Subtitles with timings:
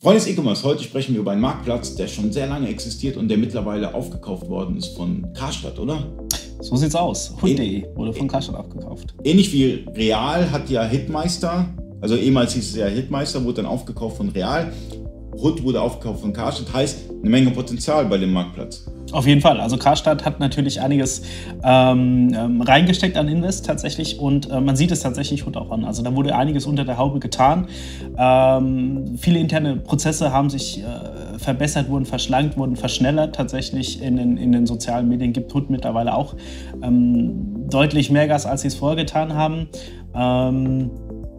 [0.00, 3.26] Freunde des E-Commerce, heute sprechen wir über einen Marktplatz, der schon sehr lange existiert und
[3.26, 6.06] der mittlerweile aufgekauft worden ist von Karstadt, oder?
[6.60, 7.34] So sieht's aus.
[7.42, 9.16] Hund.de wurde von Karstadt aufgekauft.
[9.24, 11.68] Ähnlich wie Real hat ja Hitmeister,
[12.00, 14.72] also ehemals hieß es ja Hitmeister, wurde dann aufgekauft von Real.
[15.32, 18.86] Hood wurde aufgekauft von Karstadt, heißt eine Menge Potenzial bei dem Marktplatz.
[19.10, 19.60] Auf jeden Fall.
[19.60, 21.22] Also Karstadt hat natürlich einiges
[21.64, 25.84] ähm, ähm, reingesteckt an Invest tatsächlich und äh, man sieht es tatsächlich auch an.
[25.84, 27.68] Also da wurde einiges unter der Haube getan.
[28.18, 33.34] Ähm, viele interne Prozesse haben sich äh, verbessert, wurden verschlankt, wurden verschnellert.
[33.34, 36.34] Tatsächlich in den, in den sozialen Medien gibt Hood mittlerweile auch
[36.82, 39.68] ähm, deutlich mehr Gas, als sie es vorher getan haben.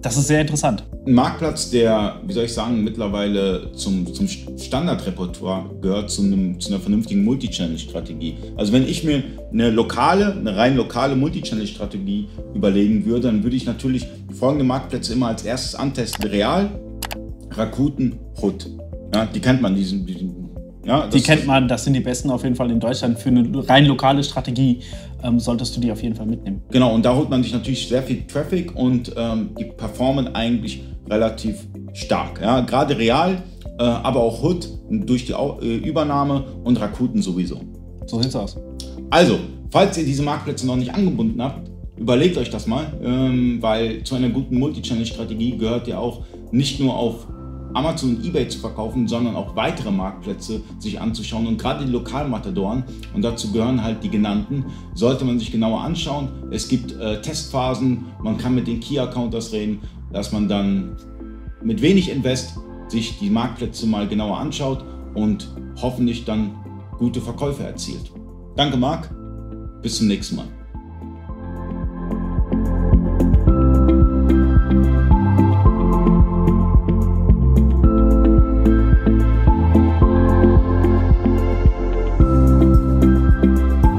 [0.00, 0.84] Das ist sehr interessant.
[1.06, 6.70] Ein Marktplatz, der, wie soll ich sagen, mittlerweile zum, zum Standardrepertoire gehört, zu, einem, zu
[6.70, 8.36] einer vernünftigen Multichannel-Strategie.
[8.56, 13.66] Also wenn ich mir eine lokale, eine rein lokale Multichannel-Strategie überlegen würde, dann würde ich
[13.66, 14.06] natürlich
[14.38, 16.28] folgende Marktplätze immer als erstes antesten.
[16.28, 16.70] Real,
[17.50, 18.70] Rakuten, Hood.
[19.12, 20.37] Ja, die kennt man, diesen, diesen
[20.84, 23.18] ja, die kennt man, das sind die besten auf jeden Fall in Deutschland.
[23.18, 24.80] Für eine rein lokale Strategie
[25.22, 26.62] ähm, solltest du die auf jeden Fall mitnehmen.
[26.70, 30.82] Genau, und da holt man sich natürlich sehr viel Traffic und ähm, die performen eigentlich
[31.10, 32.40] relativ stark.
[32.40, 32.60] Ja?
[32.60, 33.42] Gerade Real,
[33.78, 37.60] äh, aber auch Hood durch die äh, Übernahme und Rakuten sowieso.
[38.06, 38.56] So sieht's aus.
[39.10, 39.38] Also,
[39.70, 44.14] falls ihr diese Marktplätze noch nicht angebunden habt, überlegt euch das mal, ähm, weil zu
[44.14, 47.26] einer guten Multichannel-Strategie gehört ja auch nicht nur auf
[47.78, 51.46] Amazon und eBay zu verkaufen, sondern auch weitere Marktplätze sich anzuschauen.
[51.46, 52.82] Und gerade die Lokalmatadoren,
[53.14, 56.28] und dazu gehören halt die genannten, sollte man sich genauer anschauen.
[56.50, 59.80] Es gibt äh, Testphasen, man kann mit den Key-Accounters reden,
[60.12, 60.96] dass man dann
[61.62, 64.84] mit wenig Invest sich die Marktplätze mal genauer anschaut
[65.14, 65.48] und
[65.80, 66.56] hoffentlich dann
[66.98, 68.10] gute Verkäufe erzielt.
[68.56, 69.08] Danke Marc,
[69.82, 70.57] bis zum nächsten Mal.